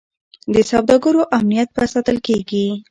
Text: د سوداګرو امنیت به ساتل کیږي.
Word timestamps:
د 0.53 0.55
سوداګرو 0.71 1.21
امنیت 1.37 1.69
به 1.75 1.83
ساتل 1.93 2.17
کیږي. 2.27 2.65